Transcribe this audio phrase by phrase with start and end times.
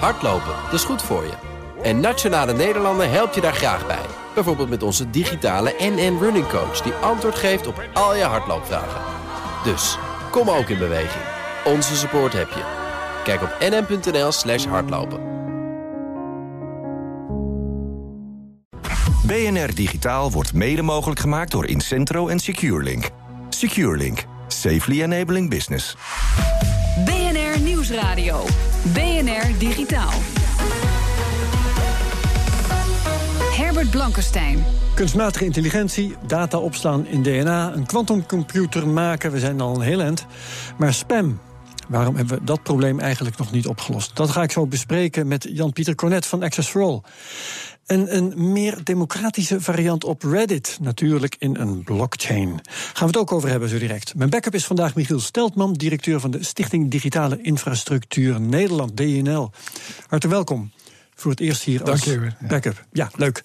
[0.00, 1.32] Hardlopen, dat is goed voor je.
[1.82, 4.06] En Nationale Nederlanden helpt je daar graag bij.
[4.34, 6.80] Bijvoorbeeld met onze digitale NN Running Coach...
[6.80, 9.00] die antwoord geeft op al je hardloopvragen.
[9.64, 9.98] Dus,
[10.30, 11.24] kom ook in beweging.
[11.64, 12.62] Onze support heb je.
[13.24, 15.32] Kijk op nn.nl slash hardlopen.
[19.26, 23.10] BNR Digitaal wordt mede mogelijk gemaakt door Incentro en SecureLink.
[23.48, 24.24] SecureLink.
[24.46, 25.96] Safely enabling business.
[27.04, 28.44] BNR Nieuwsradio.
[28.82, 29.13] BNR
[29.58, 30.12] Digitaal.
[33.56, 34.64] Herbert Blankenstein.
[34.94, 40.26] Kunstmatige intelligentie, data opslaan in DNA, een kwantumcomputer maken, we zijn al een heel eind.
[40.78, 41.40] Maar spam,
[41.88, 44.16] waarom hebben we dat probleem eigenlijk nog niet opgelost?
[44.16, 46.72] Dat ga ik zo bespreken met Jan-Pieter Cornet van Access.
[47.86, 52.60] En een meer democratische variant op Reddit, natuurlijk in een blockchain.
[52.68, 54.14] Gaan we het ook over hebben zo direct.
[54.14, 59.50] Mijn backup is vandaag Michiel Steltman, directeur van de Stichting Digitale Infrastructuur Nederland, DNL.
[59.98, 60.70] Hartelijk welkom
[61.14, 62.36] voor het eerst hier als ja.
[62.48, 62.84] backup.
[62.92, 63.42] Ja, leuk.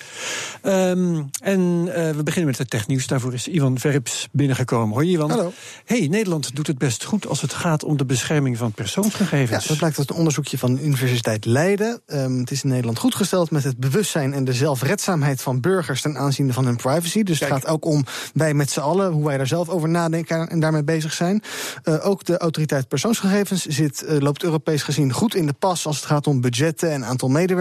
[0.62, 3.08] Ehm, en eh, we beginnen met het technieuws.
[3.08, 4.96] Daarvoor is Ivan Verrips binnengekomen.
[4.96, 5.30] Hoi Ivan.
[5.30, 5.54] Hallo.
[5.86, 9.66] Hey, Nederland doet het best goed als het gaat om de bescherming van Ja, persoonsgegevens.
[9.68, 12.02] dat blijkt uit een onderzoekje van de Universiteit Leiden.
[12.06, 16.02] Ehm, het is in Nederland goed gesteld met het bewustzijn en de zelfredzaamheid van burgers
[16.02, 17.24] ten aanzien van hun privacy.
[17.24, 17.52] Dus Kijk.
[17.52, 20.60] het gaat ook om wij met z'n allen, hoe wij daar zelf over nadenken en
[20.60, 21.44] daarmee bezig zijn.
[21.84, 25.96] Eh, ook de autoriteit persoonsgegevens zit, eh, loopt Europees gezien goed in de pas als
[25.96, 27.58] het gaat om budgetten en aantal medewerkers.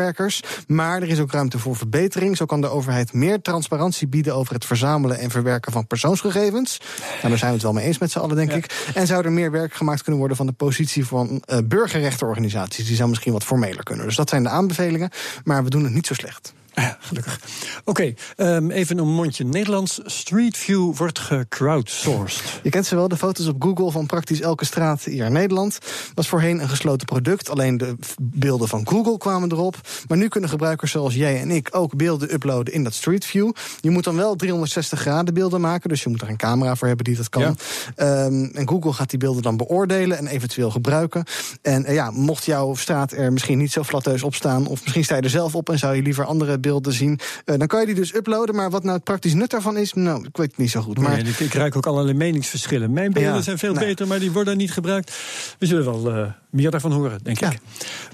[0.66, 2.36] Maar er is ook ruimte voor verbetering.
[2.36, 6.80] Zo kan de overheid meer transparantie bieden over het verzamelen en verwerken van persoonsgegevens.
[6.98, 8.56] Nou, daar zijn we het wel mee eens met z'n allen, denk Ja.
[8.56, 8.90] ik.
[8.94, 12.86] En zou er meer werk gemaakt kunnen worden van de positie van eh, burgerrechtenorganisaties.
[12.86, 14.06] Die zou misschien wat formeler kunnen.
[14.06, 15.10] Dus dat zijn de aanbevelingen.
[15.44, 16.52] Maar we doen het niet zo slecht.
[16.80, 17.40] Ja, gelukkig.
[17.84, 20.00] Oké, ehm, even een mondje Nederlands.
[20.04, 22.60] Street View wordt gecrowdsourced.
[22.62, 25.78] Je kent ze wel, de foto's op Google van praktisch elke straat hier in Nederland.
[26.14, 27.50] Was voorheen een gesloten product.
[27.50, 29.76] Alleen de beelden van Google kwamen erop.
[30.08, 33.50] Maar nu kunnen gebruikers zoals jij en ik ook beelden uploaden in dat Street View.
[33.80, 35.88] Je moet dan wel 360 graden beelden maken.
[35.88, 37.42] Dus je moet er een camera voor hebben die dat kan.
[37.42, 37.54] Ja.
[37.94, 41.24] Ehm, en Google gaat die beelden dan beoordelen en eventueel gebruiken.
[41.62, 44.66] En eh, ja, mocht jouw straat er misschien niet zo flatteus op staan.
[44.66, 47.18] Of misschien sta je er zelf op en zou je liever andere beelden zien.
[47.44, 48.54] eh, dan kan je die dus uploaden.
[48.54, 50.98] Maar wat nou het praktisch nut daarvan is, nou, ik weet het niet zo goed.
[50.98, 52.92] Maar ik, ik ruik ook allerlei meningsverschillen.
[52.92, 53.86] Mijn beelden Ja, zijn veel nou.
[53.86, 55.12] beter, maar die worden niet gebruikt.
[55.58, 57.50] We zullen wel eh, meer daarvan horen, denk Ja.
[57.50, 57.58] ik.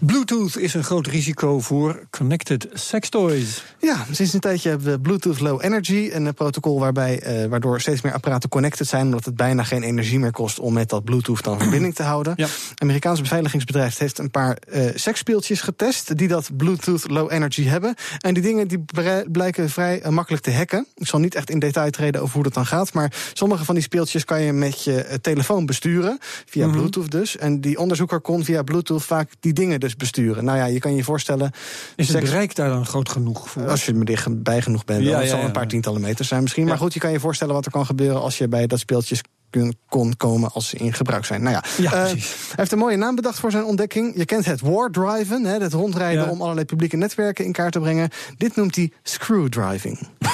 [0.00, 3.64] Bluetooth is een groot risico voor connected sextoys.
[3.81, 6.10] Ja, sinds een tijdje hebben we Bluetooth Low Energy.
[6.12, 9.04] Een eh, protocol waarbij, waardoor steeds meer apparaten connected zijn.
[9.04, 12.32] Omdat het bijna geen energie meer kost om met dat Bluetooth dan verbinding te houden.
[12.37, 12.47] Ja.
[12.76, 14.59] Amerikaans beveiligingsbedrijf heeft een paar
[14.94, 16.16] seksspeeltjes getest.
[16.16, 17.94] die dat Bluetooth Low Energy hebben.
[18.20, 18.84] En die dingen die
[19.31, 20.87] blijken vrij eh, makkelijk te hacken.
[20.95, 22.93] Ik zal niet echt in detail treden over hoe dat dan gaat.
[22.93, 26.19] Maar sommige van die speeltjes kan je met je eh, telefoon besturen.
[26.47, 26.77] Via Mhm.
[26.77, 27.37] Bluetooth dus.
[27.37, 30.44] En die onderzoeker kon via Bluetooth vaak die dingen dus besturen.
[30.44, 31.50] Nou ja, je kan je voorstellen.
[31.97, 33.69] Is het seks- bereik daar dan groot genoeg voor?
[33.69, 35.44] als je er dichtbij genoeg bent, Ja, dan ja, zal ja.
[35.44, 36.67] een paar tientallen meters zijn misschien.
[36.67, 39.21] Maar goed, je kan je voorstellen wat er kan gebeuren als je bij dat speeltjes
[39.60, 41.42] kun- kon komen als ze in gebruik zijn.
[41.42, 42.28] Nou ja, Ja, eh, precies.
[42.31, 44.12] hij heeft een mooie naam bedacht voor zijn ontdekking.
[44.16, 46.31] Je kent het wardriven, hè, het rondrijden Ja.
[46.31, 48.09] om allerlei publieke netwerken in kaart te brengen.
[48.37, 49.98] Dit noemt hij screwdriving.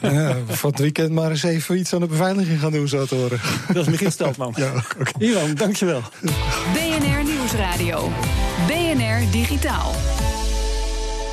[0.00, 3.14] Ja, van het weekend maar eens even iets aan de beveiliging gaan doen, zo te
[3.14, 3.40] horen.
[3.72, 4.52] Dat is Michiel Steltman.
[4.56, 5.10] Ja, oké.
[5.24, 6.02] Ivan, dankjewel.
[6.72, 8.08] BNR Nieuwsradio.
[8.66, 9.92] BNR Digitaal.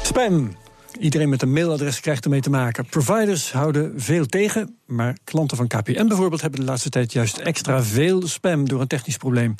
[0.03, 0.55] Spam.
[0.99, 2.85] Iedereen met een mailadres krijgt ermee te maken.
[2.85, 7.83] Providers houden veel tegen, maar klanten van KPN bijvoorbeeld hebben de laatste tijd juist extra
[7.83, 9.55] veel spam door een technisch probleem.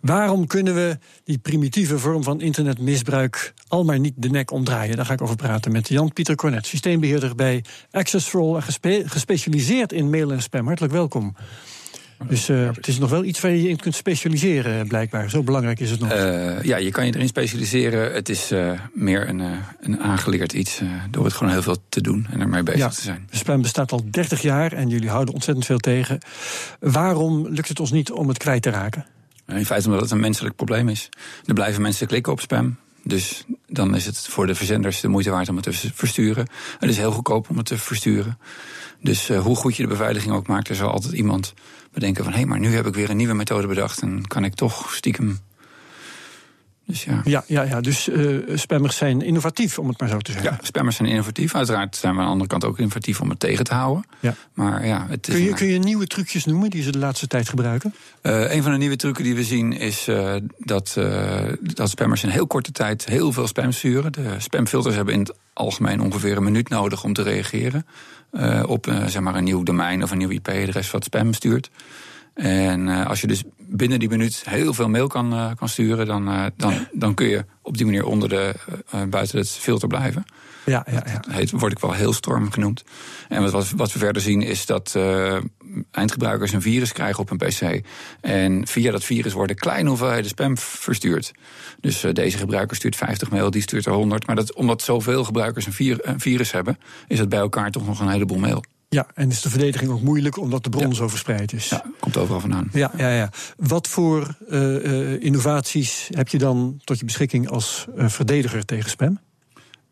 [0.00, 4.96] Waarom kunnen we die primitieve vorm van internetmisbruik al maar niet de nek omdraaien?
[4.96, 8.62] Daar ga ik over praten met Jan-Pieter Cornet, systeembeheerder bij Access for
[9.04, 10.66] gespecialiseerd in mail en spam.
[10.66, 11.34] Hartelijk welkom.
[12.28, 15.30] Dus eh, het is nog wel iets waar je je in kunt specialiseren, blijkbaar.
[15.30, 16.10] Zo belangrijk is het nog.
[16.10, 18.12] Eh, ja, je kan je erin specialiseren.
[18.12, 21.76] Het is eh, meer een, eh, een aangeleerd iets eh, door het gewoon heel veel
[21.88, 22.88] te doen en ermee bezig Ja.
[22.88, 23.28] te zijn.
[23.30, 26.18] Spam bestaat al 30 jaar en jullie houden ontzettend veel tegen.
[26.80, 29.06] Waarom lukt het ons niet om het kwijt te raken?
[29.46, 31.08] In feite omdat het een menselijk probleem is.
[31.46, 32.76] Er blijven mensen klikken op spam.
[33.02, 36.46] Dus dan is het voor de verzenders de moeite waard om het te versturen.
[36.78, 38.38] Het is heel goedkoop om het te versturen.
[39.04, 41.54] Dus eh, hoe goed je de beveiliging ook maakt, er zal altijd iemand
[41.92, 42.32] bedenken van...
[42.32, 44.02] hé, hey, maar nu heb ik weer een nieuwe methode bedacht...
[44.02, 45.38] en kan ik toch stiekem...
[46.86, 47.20] Dus ja.
[47.24, 50.50] Ja, ja, ja dus eh, spammers zijn innovatief, om het maar zo te zeggen.
[50.50, 51.54] Ja, spammers zijn innovatief.
[51.54, 54.04] Uiteraard zijn we aan de andere kant ook innovatief om het tegen te houden.
[54.20, 54.34] Ja.
[54.54, 57.26] Maar ja, het is Kun je, kun je nieuwe trucjes noemen die ze de laatste
[57.26, 57.94] tijd gebruiken?
[58.20, 62.22] Eh, een van de nieuwe trucken die we zien is eh, dat, eh, dat spammers
[62.22, 64.12] in heel korte tijd heel veel spam sturen.
[64.12, 67.86] De spamfilters hebben in het algemeen ongeveer een minuut nodig om te reageren
[68.34, 71.70] eh, op eh, zeg maar een nieuw domein of een nieuw IP-adres wat spam stuurt.
[72.34, 76.06] En eh, als je dus binnen die minuut heel veel mail kan, eh, kan sturen,
[76.06, 78.54] dan, eh, dan, dan kun je op die manier onder de,
[79.08, 80.24] buiten het filter blijven.
[80.66, 81.18] Ja, ja, ja.
[81.20, 82.84] Dat heet, word ik wel heel storm genoemd.
[83.28, 84.98] En wat, wat we verder zien is dat
[85.90, 87.86] eindgebruikers een virus krijgen op een PC.
[88.20, 91.32] En via dat virus worden kleine hoeveelheden spam verstuurd.
[91.80, 94.26] Dus deze gebruiker stuurt 50 mail, die stuurt er 100.
[94.26, 96.78] Maar dat, omdat zoveel gebruikers een, vir, een virus hebben,
[97.08, 98.64] is het bij elkaar toch nog een heleboel mail.
[98.94, 100.94] Ja, en is de verdediging ook moeilijk omdat de bron ja.
[100.94, 101.68] zo verspreid is.
[101.68, 102.68] Ja, komt overal vandaan.
[102.72, 103.30] Ja, ja, ja.
[103.56, 108.90] Wat voor uh, uh, innovaties heb je dan tot je beschikking als uh, verdediger tegen
[108.90, 109.18] spam?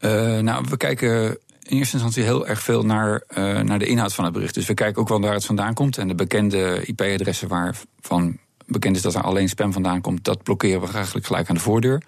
[0.00, 3.24] Uh, nou, we kijken in eerste instantie heel erg veel naar,
[3.64, 4.54] naar de inhoud van het bericht.
[4.54, 5.98] Dus we kijken ook wel waar het vandaan komt.
[5.98, 10.80] En de bekende IP-adressen waarvan bekend is dat er alleen spam vandaan komt, dat blokkeren
[10.80, 12.02] we eigenlijk gelijk aan de voordeur.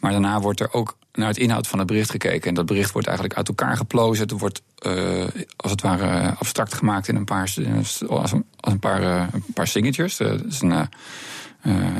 [0.00, 2.48] Maar daarna wordt er ook naar het inhoud van het bericht gekeken.
[2.48, 4.22] En dat bericht wordt eigenlijk uit elkaar geplozen.
[4.22, 5.24] Het wordt uh,
[5.56, 9.44] als het ware abstract gemaakt in een paar, als een, als een paar, uh, een
[9.54, 10.16] paar signatures.
[10.16, 10.88] dat is een.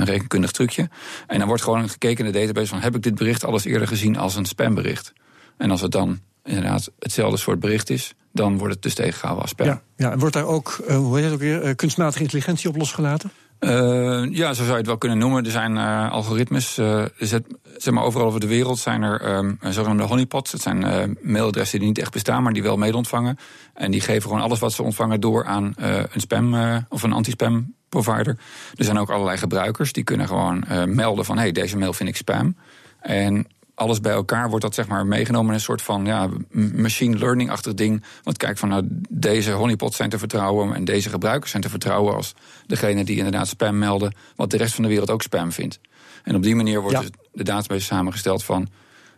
[0.05, 0.89] Rekenkundig trucje.
[1.27, 2.81] En dan wordt gewoon gekeken in de database van...
[2.81, 5.13] heb ik dit bericht alles eerder gezien als een spambericht?
[5.57, 8.15] En als het dan inderdaad hetzelfde soort bericht is...
[8.33, 9.67] dan wordt het dus tegengehouden als spam.
[9.67, 10.11] Ja, ja.
[10.11, 13.31] en wordt daar ook, hoe heet het ook weer, kunstmatige intelligentie op losgelaten?
[13.61, 15.45] Uh, ja, zo zou je het wel kunnen noemen.
[15.45, 20.03] Er zijn uh, algoritmes, uh, zeg maar overal over de wereld zijn er um, zogenaamde
[20.03, 20.51] honeypots.
[20.51, 23.39] Dat zijn mailadressen die niet echt bestaan, maar die wel mail ontvangen.
[23.75, 26.55] En die geven gewoon alles wat ze ontvangen door aan een spam
[26.89, 28.39] of een anti-spam provider.
[28.75, 31.39] Er zijn ook allerlei gebruikers die kunnen gewoon melden van...
[31.39, 32.57] hey, deze mail vind ik spam.
[33.01, 33.47] En
[33.81, 36.29] alles bij elkaar wordt dat zeg maar meegenomen in een soort van ja,
[36.75, 38.05] machine learning-achtig ding.
[38.23, 42.15] Want kijk van nou, deze honeypots zijn te vertrouwen en deze gebruikers zijn te vertrouwen
[42.15, 42.35] als
[42.67, 45.81] degene die inderdaad spam melden, wat de rest van de wereld ook spam vindt.
[46.23, 47.01] En op die manier wordt ja.
[47.03, 48.69] dus de database samengesteld van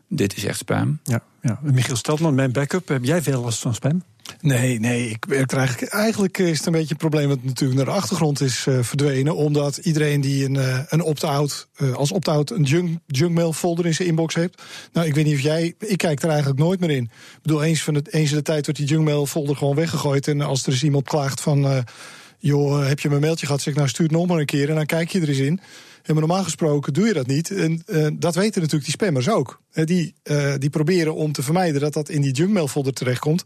[0.09, 0.99] dit is echt spam.
[1.03, 1.59] Ja, ja.
[1.63, 4.03] Michiel Steltman, mijn backup, heb jij veel last van spam?
[4.41, 6.39] Nee, nee, ik er eigenlijk.
[6.39, 9.37] Is het een beetje een probleem wat natuurlijk naar de achtergrond is uh, verdwenen.
[9.37, 13.95] Omdat iedereen die een, uh, een opt-out, uh, als opt-out een junk, junkmail folder in
[13.95, 14.63] zijn inbox heeft.
[14.93, 15.75] Nou, ik weet niet of jij.
[15.79, 17.03] Ik kijk er eigenlijk nooit meer in.
[17.05, 20.29] Ik bedoel, eens, van het, eens in de tijd wordt die junkmail folder gewoon weggegooid.
[20.29, 21.85] En als er eens iemand klaagt van.
[22.39, 23.63] joh, heb je mijn mailtje gehad?
[23.63, 25.61] Zeg nou, stuur het nog maar een keer en dan kijk je er eens in.
[26.03, 27.51] En maar normaal gesproken doe je dat niet.
[27.51, 27.83] En
[28.19, 29.61] dat weten natuurlijk die spammers ook.
[29.73, 30.15] Die,
[30.59, 33.45] die proberen om te vermijden dat dat in die junkmail folder terechtkomt.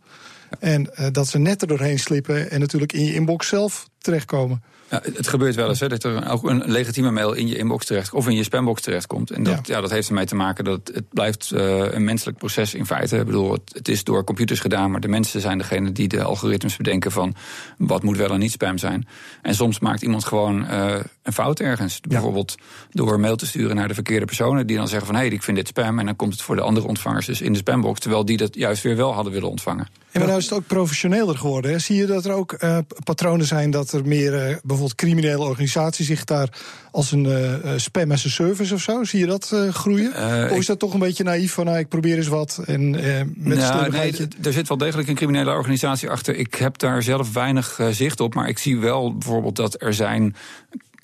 [0.58, 4.62] En dat ze net er doorheen slippen en natuurlijk in je inbox zelf terechtkomen.
[4.90, 7.86] Ja, het gebeurt wel eens hè, dat er ook een legitieme mail in je inbox
[7.86, 9.30] terecht of in je spambox terechtkomt.
[9.30, 9.74] En dat, ja.
[9.74, 13.16] ja dat heeft ermee te maken dat het blijft uh, een menselijk proces in feite.
[13.16, 16.22] Ik bedoel, het, het, is door computers gedaan, maar de mensen zijn degene die de
[16.22, 17.34] algoritmes bedenken van
[17.78, 19.08] wat moet wel en niet spam zijn.
[19.42, 20.94] En soms maakt iemand gewoon uh,
[21.26, 22.00] een fout ergens.
[22.00, 22.54] Bijvoorbeeld
[22.90, 25.42] door mail te sturen naar de verkeerde personen die dan zeggen van hé, hey, ik
[25.42, 25.98] vind dit spam.
[25.98, 28.54] En dan komt het voor de andere ontvangers dus in de spambox, terwijl die dat
[28.54, 29.88] juist weer wel hadden willen ontvangen.
[30.10, 31.70] Ja, maar nou is het ook professioneler geworden.
[31.70, 31.78] Hè?
[31.78, 36.06] Zie je dat er ook uh, patronen zijn dat er meer uh, bijvoorbeeld criminele organisaties
[36.06, 36.48] zich daar
[36.90, 40.12] als een uh, spam as a service of zo, zie je dat groeien?
[40.50, 42.90] of is dat toch een beetje naïef van nou, ik probeer eens wat en
[43.34, 46.34] met nou, nee, er zit wel degelijk een criminele organisatie achter.
[46.34, 50.34] Ik heb daar zelf weinig zicht op, maar ik zie wel bijvoorbeeld dat er zijn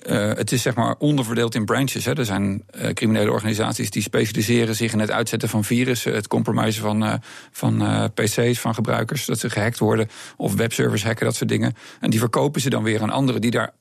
[0.06, 2.04] uh, het is zeg maar onderverdeeld in branches.
[2.04, 2.12] Hè.
[2.12, 6.82] Er zijn uh, criminele organisaties die specialiseren zich in het uitzetten van virussen, het compromissen
[6.82, 7.14] van, uh,
[7.52, 11.74] van PC's van gebruikers, dat ze gehackt worden, of webservers hacken, dat soort dingen.
[12.00, 13.72] En die verkopen ze dan weer aan anderen die daar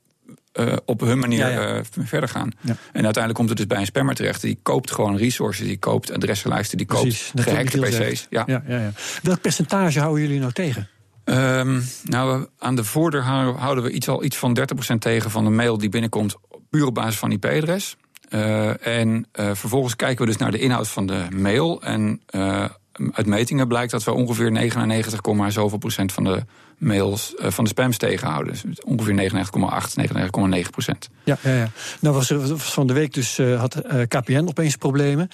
[0.59, 1.75] uh, op hun manier ja, ja.
[1.75, 2.51] Uh, verder gaan.
[2.62, 2.71] Ja.
[2.71, 4.41] En uiteindelijk komt het dus bij een spammer terecht.
[4.41, 8.28] Die koopt gewoon resources, die koopt adressenlijsten, die Precies, koopt gehackte PC's.
[8.30, 8.44] Ja.
[8.47, 8.92] Ja, ja, ja.
[9.21, 10.87] Welk percentage houden jullie nou tegen?
[11.25, 14.57] Um, nou, aan de voordeur houden we iets, al iets van
[14.94, 16.35] 30% tegen van de mail die binnenkomt,
[16.69, 17.97] puur op basis van IP-adres.
[18.30, 21.81] Uh, en uh, vervolgens kijken we dus naar de inhoud van de mail.
[21.81, 22.66] En uh,
[23.13, 26.43] uit metingen blijkt dat we ongeveer 99, zoveel procent van de
[26.81, 28.53] mails uh, van de spams tegenhouden.
[28.53, 31.09] Dus ongeveer 99,8, 99,9 procent.
[31.23, 31.69] Ja, ja, ja.
[31.99, 35.27] Nou was er van de week dus uh, had uh, KPN opeens problemen.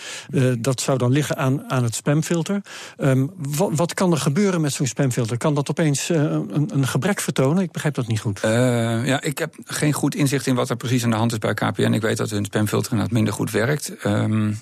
[0.60, 2.62] dat zou dan liggen aan, aan het spamfilter.
[2.98, 5.38] Um, wat, wat, kan er gebeuren met zo'n spamfilter?
[5.38, 7.64] Kan dat opeens een, een, gebrek vertonen?
[7.64, 8.40] Ik begrijp dat niet goed.
[8.42, 11.54] ja, ik heb geen goed inzicht in wat er precies aan de hand is bij
[11.54, 11.94] KPN.
[11.94, 14.06] Ik weet dat hun spamfilter inderdaad minder goed werkt.
[14.06, 14.60] Um,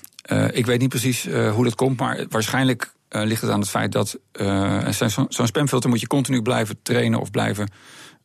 [0.50, 3.92] ik weet niet precies hoe dat komt, maar waarschijnlijk uh, ligt het aan het feit
[3.92, 7.70] dat uh, zo'n zo spamfilter moet je continu blijven trainen of blijven,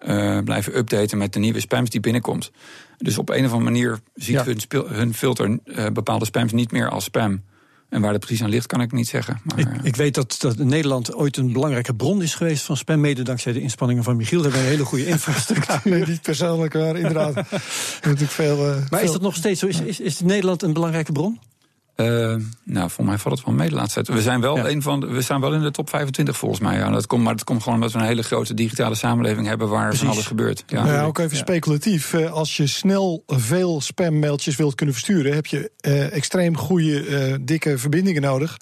[0.08, 2.52] uh, blijven updaten met de nieuwe spams die binnenkomt.
[2.98, 4.44] Dus op een of andere manier ziet ja.
[4.44, 5.60] hun, hun, filter
[5.94, 7.44] bepaalde spams niet meer als spam.
[7.90, 9.42] En waar dat precies aan ligt, kan ik niet zeggen.
[9.44, 13.00] Maar, ik, ik, weet dat, dat Nederland ooit een belangrijke bron is geweest van spam,
[13.00, 14.38] mede dankzij de inspanningen van Michiel.
[14.38, 15.82] We hebben een hele goede infrastructuur.
[15.84, 17.36] nee, niet persoonlijk, maar inderdaad.
[18.04, 19.00] natuurlijk veel, maar veel...
[19.00, 19.68] is dat nog steeds zo?
[19.68, 21.40] Is, is, is Nederland een belangrijke bron?
[21.96, 24.18] Uh, nou, voor mij valt het wel mee de laatste tijd.
[24.18, 26.78] We zijn wel, een van de, we staan wel in de top 25 volgens mij.
[26.78, 26.90] Ja.
[26.90, 29.84] Dat komt, maar dat komt gewoon omdat we een hele grote digitale samenleving hebben waar
[29.84, 30.00] Precies.
[30.00, 30.64] van alles gebeurt.
[30.68, 32.14] Ja, ja ook even speculatief.
[32.14, 37.36] Uh, als je snel veel spammailtjes wilt kunnen versturen, heb je uh, extreem goede, uh,
[37.42, 38.58] dikke verbindingen nodig.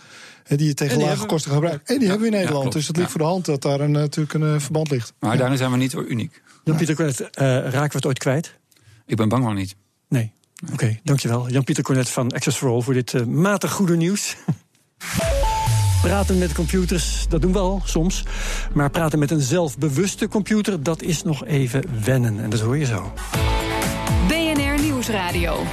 [0.47, 1.89] Die je tegen lage kosten gebruikt.
[1.89, 2.71] En die hebben we in Nederland.
[2.71, 5.13] dus het ligt voor de hand dat daar een, natuurlijk een verband ligt.
[5.19, 6.41] Maar daarin zijn we niet uniek.
[6.63, 8.57] Jan-Pieter Cornet, raken we het ooit kwijt?
[9.05, 9.75] Ik ben bang wel niet.
[10.07, 10.33] Nee.
[10.73, 11.49] Oké, dankjewel.
[11.49, 14.35] Jan-Pieter Cornet van Access for All voor dit uh, matig goede nieuws.
[16.01, 18.23] Praten met computers, dat doen we al soms.
[18.73, 22.39] Maar praten met een zelfbewuste computer, dat is nog even wennen.
[22.39, 23.13] En dat hoor je zo.
[24.27, 25.63] BNR Nieuwsradio.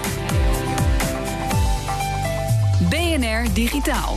[2.89, 4.17] BNR Digitaal.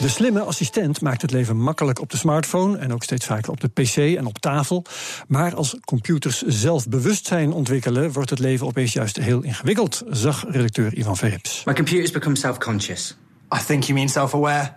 [0.00, 3.60] De slimme assistent maakt het leven makkelijk op de smartphone en ook steeds vaker op
[3.60, 4.84] de PC en op tafel.
[5.28, 10.94] Maar als computers zelf bewustzijn ontwikkelen, wordt het leven opeens juist heel ingewikkeld, zag redacteur
[10.94, 11.64] Ivan Verrips.
[11.64, 13.16] My computers become self-conscious.
[13.54, 14.72] I think you mean self-aware.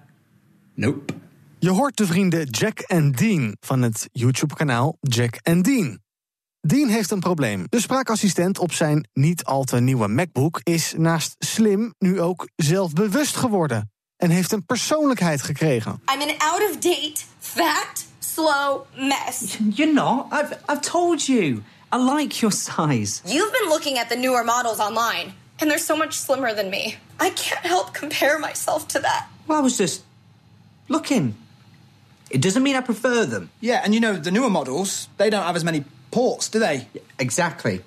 [0.76, 1.14] Nope.
[1.60, 6.00] Je hoort de vrienden Jack en Dean van het YouTube-kanaal Jack en Dean.
[6.62, 7.66] Dean heeft een probleem.
[7.70, 13.36] De spraakassistent op zijn niet al te nieuwe MacBook is naast slim nu ook zelfbewust
[13.36, 16.02] geworden en heeft een persoonlijkheid gekregen.
[16.14, 19.58] I'm an out of date, fat, slow mess.
[19.74, 20.34] You're not.
[20.34, 21.64] I've I've told you.
[21.92, 23.22] I like your size.
[23.26, 26.98] You've been looking at the newer models online, and they're so much slimmer than me.
[27.20, 29.26] I can't help compare myself to that.
[29.48, 30.04] Well, I was just
[30.88, 31.34] looking.
[32.30, 33.50] It doesn't mean I prefer them.
[33.60, 36.88] Yeah, and you know the newer models, they don't have as many ports, do they?
[37.18, 37.82] Exactly.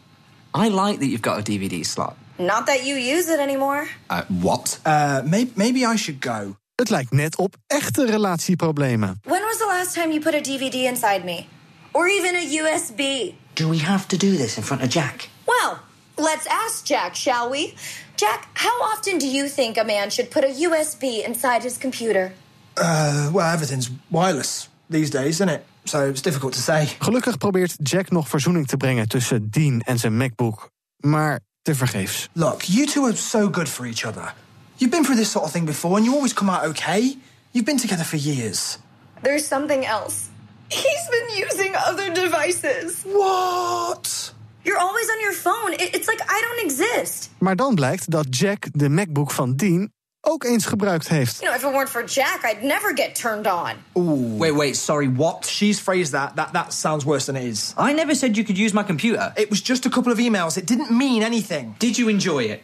[0.52, 2.16] I like that you've got a DVD slot.
[2.42, 3.86] Not that you use it anymore.
[4.10, 4.80] Uh, what?
[4.84, 6.56] Uh, maybe, maybe I should go.
[6.74, 9.20] Het lijkt net op echte relatieproblemen.
[9.22, 11.46] When was the last time you put a DVD inside me?
[11.92, 13.34] Or even a USB?
[13.52, 15.28] Do we have to do this in front of Jack?
[15.44, 15.78] Well,
[16.16, 17.74] let's ask Jack, shall we?
[18.14, 22.32] Jack, how often do you think a man should put a USB inside his computer?
[22.76, 25.64] Uh, well, everything's wireless these days, isn't it?
[25.84, 26.86] So it's difficult to say.
[26.98, 30.70] Gelukkig probeert Jack nog verzoening te brengen tussen Dean en zijn MacBook.
[30.96, 32.28] Maar tevergeefs.
[32.34, 34.32] Look, you two are so good for each other.
[34.78, 37.16] You've been through this sort of thing before and you always come out okay.
[37.52, 38.78] You've been together for years.
[39.22, 40.28] There's something else.
[40.70, 43.04] He's been using other devices.
[43.04, 44.32] What?
[44.64, 45.74] You're always on your phone.
[45.78, 47.30] It's like I don't exist.
[47.38, 49.92] Maar dan blijkt dat Jack de MacBook van Dean
[50.32, 51.40] ook eens gebruikt heeft.
[51.40, 53.72] You know, if it weren't for Jack, I'd never get turned on.
[53.94, 54.38] Ooh.
[54.38, 55.46] Wait, wait, sorry, what?
[55.46, 56.36] She's phrased that.
[56.36, 57.74] That that sounds worse than it is.
[57.76, 59.32] I never said you could use my computer.
[59.36, 60.56] It was just a couple of emails.
[60.56, 61.74] It didn't mean anything.
[61.78, 62.62] Did you enjoy it?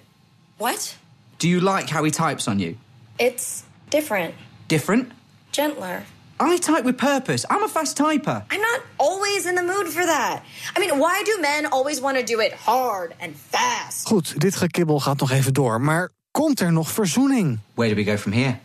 [0.58, 0.96] What?
[1.38, 2.76] Do you like how he types on you?
[3.18, 4.34] It's different.
[4.66, 5.12] Different?
[5.50, 6.02] Gentler.
[6.40, 7.44] I type with purpose.
[7.50, 8.44] I'm a fast typer.
[8.50, 10.42] I'm not always in the mood for that.
[10.76, 14.06] I mean, why do men always want to do it hard and fast?
[14.06, 17.58] Goed, dit gekibbel gaat nog even door, maar Komt er nog verzoening?
[17.74, 18.58] Where do we go from here?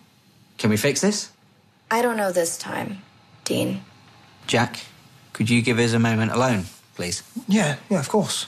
[0.56, 1.32] Can we fix this?
[1.92, 3.02] I don't know this time,
[3.44, 3.82] Dean.
[4.46, 4.78] Jack,
[5.32, 6.66] could you give us a moment alone,
[6.96, 7.24] please?
[7.48, 8.48] Yeah, yeah, of course.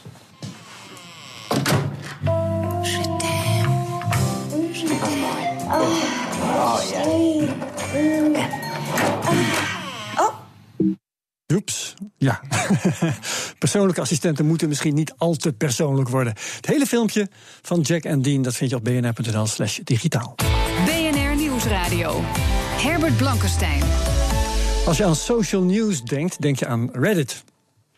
[6.48, 6.82] Oh,
[7.94, 8.35] yeah.
[12.26, 12.42] Ja.
[13.60, 16.34] Persoonlijke assistenten moeten misschien niet al te persoonlijk worden.
[16.56, 17.30] Het hele filmpje
[17.62, 20.36] van Jack en Dean, dat vind je op bnr.nl slash digitaal.
[20.86, 22.22] BNR Nieuwsradio.
[22.82, 23.82] Herbert Blankenstein.
[24.86, 27.44] Als je aan social news denkt, denk je aan Reddit.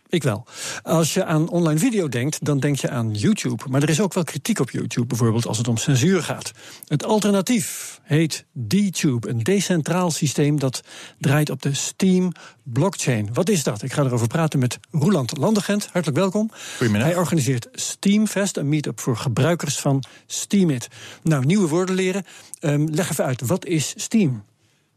[0.09, 0.45] Ik wel.
[0.83, 3.63] Als je aan online video denkt, dan denk je aan YouTube.
[3.69, 6.51] Maar er is ook wel kritiek op YouTube, bijvoorbeeld als het om censuur gaat.
[6.87, 10.81] Het alternatief heet DTube, een decentraal systeem dat
[11.19, 12.31] draait op de Steam
[12.63, 13.29] blockchain.
[13.33, 13.81] Wat is dat?
[13.83, 15.89] Ik ga erover praten met Roeland Landegent.
[15.91, 16.51] Hartelijk welkom.
[16.77, 17.09] Goedemiddag.
[17.09, 20.87] Hij organiseert Steamfest, een meetup voor gebruikers van Steamit.
[21.23, 22.25] Nou, nieuwe woorden leren.
[22.59, 24.43] Um, leg even uit, wat is Steam?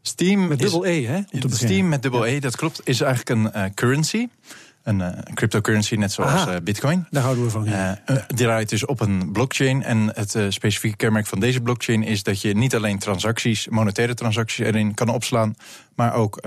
[0.01, 1.21] Steam met dubbel E, hè?
[1.49, 4.27] Steam met dubbel E, dat klopt, is eigenlijk een uh, currency.
[4.83, 7.07] Een uh, cryptocurrency, net zoals uh, Bitcoin.
[7.09, 7.63] Daar houden we van.
[7.63, 8.01] Ja.
[8.05, 9.83] Uh, die draait dus op een blockchain.
[9.83, 14.65] En het specifieke kenmerk van deze blockchain is dat je niet alleen transacties, monetaire transacties
[14.65, 15.55] erin kan opslaan,
[15.95, 16.41] maar ook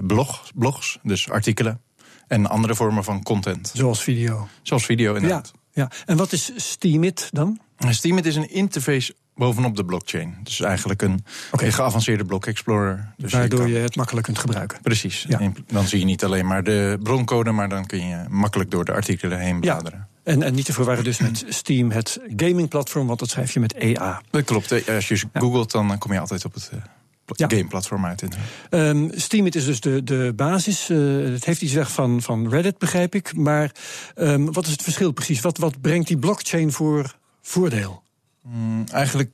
[0.00, 1.80] blog, blogs, dus artikelen
[2.28, 3.70] en andere vormen van content.
[3.74, 4.48] Zoals video.
[4.62, 5.52] Zoals video, inderdaad.
[5.72, 5.90] Ja, ja.
[6.06, 7.60] En wat is Steemit dan?
[7.88, 10.34] Steemit is een interface bovenop de blockchain.
[10.42, 11.72] Dus eigenlijk een okay.
[11.72, 13.12] geavanceerde block explorer.
[13.16, 14.78] Dus Waardoor je, het makkelijk kunt gebruiken.
[14.82, 15.24] Precies.
[15.28, 15.52] Ja.
[15.66, 18.92] Dan zie je niet alleen maar de broncode, maar dan kun je makkelijk door de
[18.92, 19.98] artikelen heen bladeren.
[19.98, 20.32] Ja.
[20.32, 23.74] En, en niet te verwarren dus met Steam, het gamingplatform, want dat schrijf je met
[23.74, 24.22] EA.
[24.30, 24.88] Dat klopt.
[24.88, 26.80] Als je googelt, dan kom je altijd op het uh,
[27.26, 27.48] ja.
[27.48, 28.24] gameplatform uit.
[28.70, 30.90] Um, Steam het is dus de, de basis.
[30.90, 33.36] Uh, het heeft iets weg van, van Reddit, begrijp ik.
[33.36, 33.70] Maar
[34.14, 35.40] um, wat is het verschil precies?
[35.40, 38.02] Wat, wat brengt die blockchain voor voordeel?
[38.42, 39.30] Mm, eigenlijk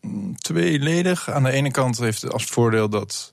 [0.00, 1.30] mm, tweeledig.
[1.30, 3.32] Aan de ene kant heeft het als voordeel dat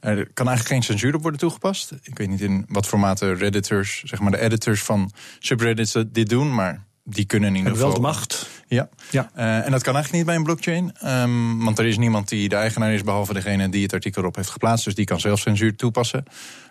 [0.00, 1.92] er kan eigenlijk geen censuur op worden toegepast.
[2.02, 6.54] Ik weet niet in wat formaten redditors, zeg maar de editors van subreddits dit doen,
[6.54, 7.86] maar die kunnen in ieder geval.
[7.86, 8.55] wel de macht.
[8.68, 9.30] Ja, Ja.
[9.34, 10.92] Eh, en dat kan eigenlijk niet bij een blockchain.
[11.00, 14.36] ehm, want er is niemand die de eigenaar is, behalve degene die het artikel erop
[14.36, 14.84] heeft geplaatst.
[14.84, 16.24] Dus die kan zelf censuur toepassen.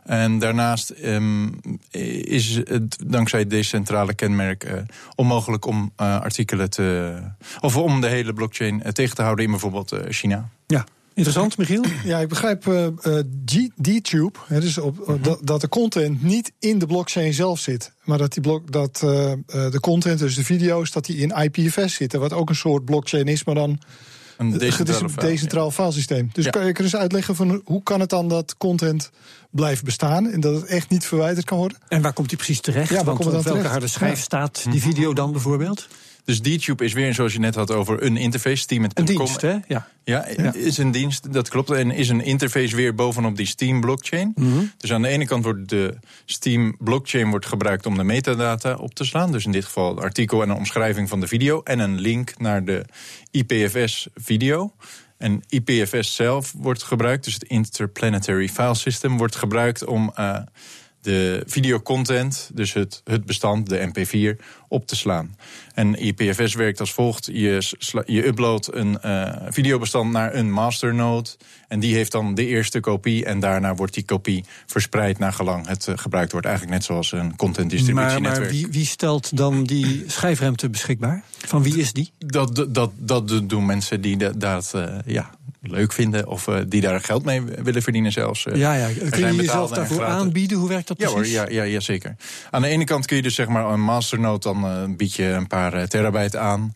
[0.03, 1.47] En daarnaast ehm,
[2.21, 4.73] is het dankzij het decentrale kenmerk eh,
[5.15, 7.17] onmogelijk om eh, artikelen te.
[7.59, 10.49] of om de hele blockchain tegen te houden in bijvoorbeeld China.
[10.67, 11.83] Ja, interessant, Michiel.
[12.03, 12.93] Ja, ik begrijp eh eh,
[13.45, 15.21] G- D-Tube, hè, dus op, Mhm.
[15.21, 17.91] dat, dat de content niet in de blockchain zelf zit.
[18.03, 21.29] Maar dat, die blok, dat eh, eh, de content, dus de video's, dat die in
[21.43, 22.19] IPFS zitten.
[22.19, 23.79] Wat ook een soort blockchain is, maar dan
[24.37, 24.57] Een
[25.15, 26.29] decentraal filesysteem.
[26.33, 26.49] Dus Ja.
[26.51, 29.09] kan je kan eens uitleggen van hoe kan het dan dat content
[29.51, 31.77] blijft bestaan en dat het echt niet verwijderd kan worden?
[31.87, 32.89] En waar komt die precies terecht?
[32.89, 33.73] Ja, waar Want komt het op welke terecht?
[33.79, 34.23] harde schijf Ja.
[34.23, 35.87] staat die video dan bijvoorbeeld?
[36.25, 38.55] Dus DTube is weer, zoals je net had, over een interface.
[38.55, 39.07] Steam.com.
[39.07, 39.57] Een dienst, hè?
[39.67, 39.87] Ja.
[40.03, 41.71] Ja, is een dienst, dat klopt.
[41.71, 44.31] En is een interface weer bovenop die Steam blockchain.
[44.35, 44.63] Mhm.
[44.77, 48.93] Dus aan de ene kant wordt de Steam blockchain wordt gebruikt om de metadata op
[48.93, 49.31] te slaan.
[49.31, 51.61] Dus in dit geval het artikel en een omschrijving van de video.
[51.63, 52.85] En een link naar de
[53.31, 54.73] IPFS video.
[55.17, 60.37] En IPFS zelf wordt gebruikt, dus het Interplanetary File System, wordt gebruikt om eh,
[61.05, 65.35] de videocontent, dus het, het bestand, de MP4, op te slaan.
[65.73, 71.29] En IPFS werkt als volgt: je, sla- je uploadt een eh, videobestand naar een masternode.
[71.67, 73.25] En die heeft dan de eerste kopie.
[73.25, 76.47] En daarna wordt die kopie verspreid naar gelang het eh, gebruikt wordt.
[76.47, 78.39] Eigenlijk net zoals een content Maar, distributienetwerk.
[78.39, 81.23] maar wie, wie stelt dan die schijfruimte beschikbaar?
[81.37, 82.11] Van wie is die?
[82.17, 85.29] Dat, dat, dat, dat doen mensen die dat, dat eh, ja,
[85.67, 88.45] leuk vinden of eh, die daar geld mee willen verdienen zelfs.
[88.45, 88.87] Eh, Ja, ja.
[89.09, 90.15] Kun je jezelf daarvoor gratis.
[90.19, 90.57] aanbieden?
[90.57, 91.33] Hoe werkt dat Ja hoor, precies?
[91.33, 92.15] ja, ja, ja, zeker.
[92.51, 95.23] Aan de ene kant kun je dus zeg maar een masternode, dan eh, bied je
[95.25, 96.75] een paar terabyte aan.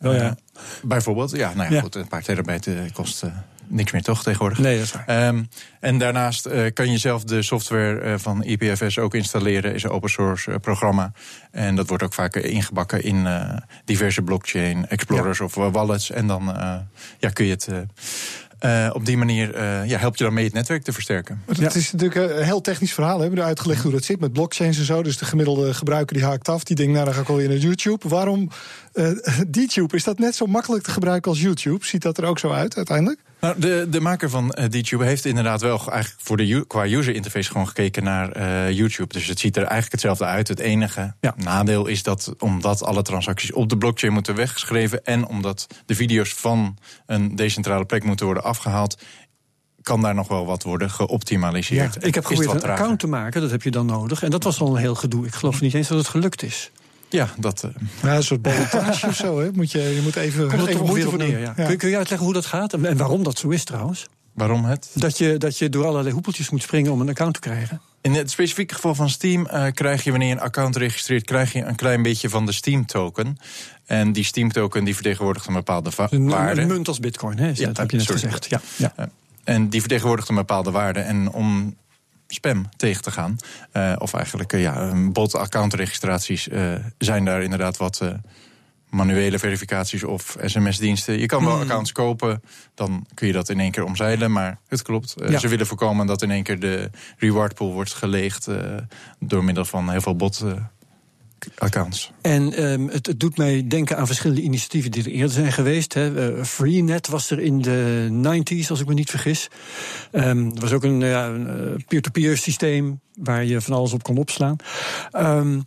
[0.00, 0.36] Oh ja.
[0.82, 1.80] Bijvoorbeeld, ja, nou ja, Ja.
[1.82, 3.22] goed, een paar terabyte eh, kost
[3.68, 4.58] niks meer toch tegenwoordig.
[4.58, 5.04] Nee, dat is waar.
[5.06, 5.42] Ehm,
[5.80, 9.74] en daarnaast eh, kan je zelf de software eh, van IPFS ook installeren.
[9.74, 11.12] Is een open source eh, programma.
[11.50, 16.10] En dat wordt ook vaak ingebakken in eh, diverse blockchain explorers of wallets.
[16.10, 16.74] En dan eh,
[17.18, 17.68] ja, kun je het.
[18.92, 21.42] op die manier eh, ja, helpt je dan mee het netwerk te versterken.
[21.46, 23.16] Maar Het is natuurlijk een heel technisch verhaal.
[23.16, 25.02] We hebben er uitgelegd hoe dat zit met blockchains en zo.
[25.02, 26.64] Dus de gemiddelde gebruiker die haakt af.
[26.64, 28.08] Die denkt, nou dan ga ik wel weer naar YouTube.
[28.08, 28.50] Waarom
[28.92, 29.10] eh
[29.50, 29.96] DTube?
[29.96, 31.86] Is dat net zo makkelijk te gebruiken als YouTube?
[31.86, 33.20] Ziet dat er ook zo uit uiteindelijk?
[33.40, 37.14] Nou, de, de maker van eh, DTube heeft inderdaad wel eigenlijk voor de, qua user
[37.14, 39.12] interface gewoon gekeken naar eh, YouTube.
[39.12, 40.48] Dus het ziet er eigenlijk hetzelfde uit.
[40.48, 45.66] Het enige nadeel is dat omdat alle transacties op de blockchain moeten weggeschreven en omdat
[45.86, 48.98] de video's van een decentrale plek moeten worden afgehaald,
[49.82, 51.94] kan daar nog wel wat worden geoptimaliseerd.
[51.94, 54.22] Ja, ik heb geprobeerd een account te maken, dat heb je dan nodig.
[54.22, 55.26] En dat was al een heel gedoe.
[55.26, 56.70] Ik geloof niet eens dat het gelukt is.
[57.16, 57.62] Ja, dat.
[57.64, 57.70] eh,
[58.02, 59.40] Ja, een soort ballotage of zo.
[59.40, 59.50] Hè?
[59.52, 61.52] Moet je, je moet even, Komt even toch moeite voor neer, ja.
[61.52, 64.06] Kun, je- kun je uitleggen hoe dat gaat en, en waarom dat zo is trouwens?
[64.32, 64.88] Waarom het?
[64.94, 67.80] Dat je, dat je door allerlei hoepeltjes moet springen om een account te krijgen.
[68.00, 71.52] In het specifieke geval van Steam eh, krijg je wanneer je een account registreert, krijg
[71.52, 73.36] je een klein beetje van de Steam token.
[73.86, 76.60] En die Steam token die vertegenwoordigt een bepaalde va- Een, waarde.
[76.60, 77.46] een munt als bitcoin, hè?
[77.54, 78.20] Ja, dat heb je net sorry.
[78.20, 78.46] gezegd.
[78.50, 78.92] Ja, ja.
[78.96, 79.04] Eh,
[79.44, 81.00] En die vertegenwoordigt een bepaalde waarde.
[81.00, 81.76] En om
[82.28, 83.36] spam tegen te gaan,
[83.72, 88.02] eh, of eigenlijk eh, ja, een bot accountregistraties, eh, zijn daar inderdaad wat
[88.88, 91.18] manuele verificaties of sms-diensten.
[91.18, 91.62] Je kan wel Hmm.
[91.62, 92.42] accounts kopen,
[92.74, 94.32] dan kun je dat in één keer omzeilen.
[94.32, 95.14] Maar het klopt.
[95.28, 95.38] Ja.
[95.38, 98.48] Ze willen voorkomen dat in één keer de reward pool wordt geleegd
[99.18, 100.44] door middel van heel veel bot.
[101.58, 102.12] Accounts.
[102.20, 105.94] En ehm, het, doet mij denken aan verschillende initiatieven die er eerder zijn geweest.
[105.94, 106.36] Hè.
[106.36, 109.48] Eh, Freenet was er in de 90s, als ik me niet vergis.
[110.10, 111.54] Ehm, er was ook een ja, eh,
[111.88, 114.56] peer-to-peer systeem waar je van alles op kon opslaan.
[115.10, 115.60] Ehm,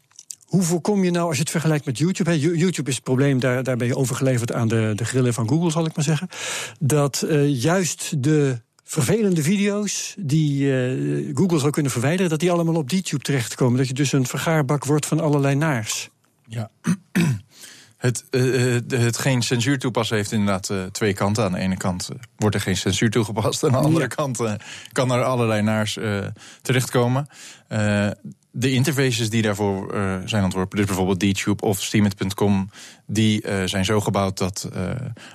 [0.46, 2.40] hoe voorkom je nou, als je het vergelijkt met YouTube...
[2.40, 5.72] YouTube is het probleem, daar, daar ben je overgeleverd aan de, de grillen van Google,
[5.72, 6.28] zal ik maar zeggen...
[6.80, 12.30] dat eh, juist de vervelende video's die eh, Google zou kunnen verwijderen...
[12.30, 13.78] dat die allemaal op YouTube terechtkomen.
[13.78, 16.10] Dat je dus een vergaarbak wordt van allerlei naars.
[16.48, 16.70] Ja.
[18.00, 21.44] Het, eh, eh, het geen censuur toepassen heeft inderdaad eh, twee kanten.
[21.44, 23.64] Aan de ene kant wordt er geen censuur toegepast.
[23.64, 24.40] Aan de andere kant
[24.92, 25.98] kan er allerlei naars
[26.62, 27.28] terechtkomen.
[28.52, 29.94] De interfaces die daarvoor
[30.26, 32.70] zijn ontworpen, dus bijvoorbeeld DTube of Steemit.com,
[33.06, 34.70] die zijn zo gebouwd dat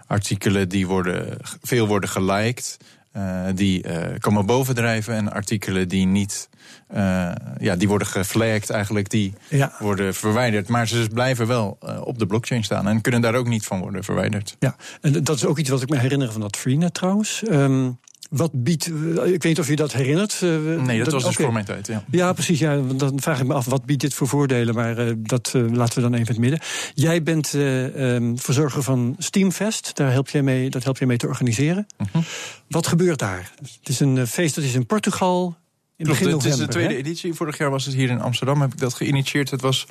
[0.06, 2.76] artikelen die worden, veel worden geliked,
[3.14, 5.14] eh, die eh, komen bovendrijven.
[5.14, 6.48] En artikelen die niet,
[6.88, 9.72] eh, ja, die worden geflagged eigenlijk, die Ja.
[9.78, 10.68] worden verwijderd.
[10.68, 14.04] Maar ze blijven wel op de blockchain staan en kunnen daar ook niet van worden
[14.04, 14.56] verwijderd.
[14.58, 17.42] Ja, en dat is ook iets wat ik me herinner van dat Freenet trouwens.
[17.44, 17.90] Ehm,
[18.30, 20.38] Wat biedt, ik weet niet of je dat herinnert.
[20.40, 21.44] nee, dat, was dus okay.
[21.44, 22.04] voor mijn tijd, ja.
[22.10, 22.58] Ja, precies.
[22.58, 24.74] Ja, dan vraag ik me af, wat biedt dit voor voordelen?
[24.74, 26.60] Maar uh, dat uh, laten we dan even in het midden.
[26.94, 29.96] Jij bent uh, um, verzorger van Steamfest.
[29.96, 31.86] Daar help jij mee, dat help je mee te organiseren.
[31.96, 32.22] -huh.
[32.68, 33.52] Wat gebeurt daar?
[33.60, 35.56] Het is een feest dat is in Portugal.
[35.96, 36.98] In Klopt, het is de tweede hè?
[36.98, 37.34] editie.
[37.34, 39.50] Vorig jaar was het hier in Amsterdam, heb ik dat geïnitieerd.
[39.50, 39.86] Het, was,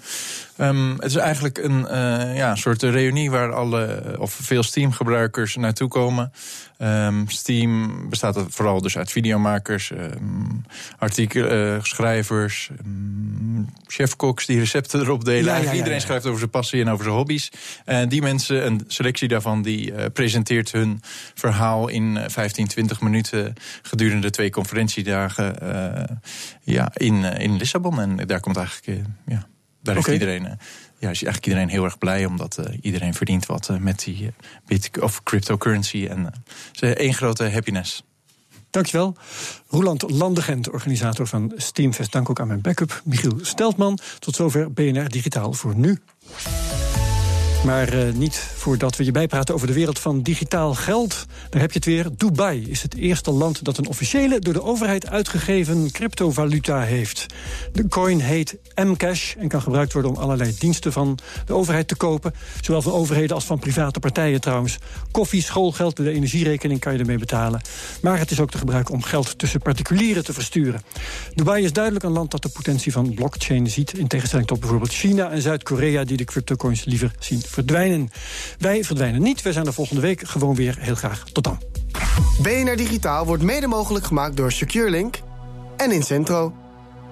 [0.57, 5.87] um, het is eigenlijk een uh, ja, soort reunie waar alle, of veel Steam-gebruikers naartoe
[5.87, 6.31] komen.
[6.83, 10.65] Um, Steam bestaat vooral dus uit videomakers, um,
[10.97, 15.53] artikelschrijvers, um, chefkoks die recepten erop delen.
[15.53, 17.51] Ja, ja, ja, iedereen schrijft over zijn passie en over zijn hobby's.
[17.85, 21.01] En die mensen, een selectie daarvan, die uh, presenteert hun
[21.33, 26.03] verhaal in 15, 20 minuten gedurende twee conferentiedagen uh,
[26.61, 27.99] ja, in, in Lissabon.
[27.99, 29.47] En daar komt eigenlijk, uh, ja,
[29.83, 30.17] daar heeft Oké.
[30.17, 30.43] iedereen
[31.03, 34.23] ja, is eigenlijk iedereen heel erg blij, omdat uh, iedereen verdient wat uh, met die
[34.23, 34.27] uh,
[34.65, 36.07] bit of cryptocurrency.
[36.09, 36.33] En
[36.71, 38.03] is één grote happiness.
[38.69, 39.15] Dankjewel.
[39.67, 42.11] Roland Landegent, organisator van Steamfest.
[42.11, 43.99] Dank ook aan mijn backup, Michiel Steltman.
[44.19, 45.99] Tot zover BNR Digitaal voor nu.
[47.65, 51.25] Maar uh, niet voordat we je bijpraten over de wereld van digitaal geld.
[51.49, 52.07] Daar heb je het weer.
[52.17, 57.25] Dubai is het eerste land dat een officiële, door de overheid uitgegeven cryptovaluta heeft.
[57.71, 61.95] De coin heet Mcash en kan gebruikt worden om allerlei diensten van de overheid te
[61.95, 62.33] kopen.
[62.61, 64.77] Zowel van overheden als van private partijen trouwens.
[65.11, 67.61] Koffie, schoolgeld, de energierekening kan je ermee betalen.
[68.01, 70.81] Maar het is ook te gebruiken om geld tussen particulieren te versturen.
[71.35, 73.97] Dubai is duidelijk een land dat de potentie van blockchain ziet.
[73.97, 78.09] In tegenstelling tot bijvoorbeeld China en Zuid-Korea, die de cryptocoins liever zien verdwijnen.
[78.59, 79.41] Wij verdwijnen niet.
[79.41, 81.23] Wij zijn er volgende week gewoon weer heel graag.
[81.31, 81.61] Tot dan.
[82.41, 85.19] BNR Digitaal wordt mede mogelijk gemaakt door SecureLink
[85.77, 86.62] en Incentro.